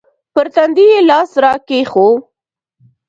[0.33, 2.09] پر تندي يې لاس راکښېښوو.